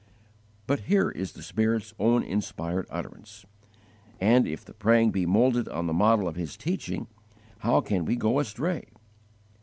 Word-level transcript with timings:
But 0.65 0.79
here 0.89 1.11
is 1.11 1.33
the 1.33 1.43
Spirit's 1.43 1.93
own 1.99 2.23
inspired 2.23 2.87
utterance, 2.89 3.45
and, 4.19 4.47
if 4.47 4.65
the 4.65 4.73
praying 4.73 5.11
be 5.11 5.27
moulded 5.27 5.69
on 5.69 5.85
the 5.85 5.93
model 5.93 6.27
of 6.27 6.33
His 6.37 6.57
teaching, 6.57 7.05
how 7.59 7.81
can 7.81 8.05
we 8.05 8.15
go 8.15 8.39
astray? 8.39 8.87